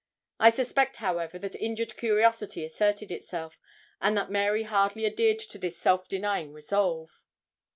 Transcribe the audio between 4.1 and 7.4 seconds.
that Mary hardly adhered to this self denying resolve.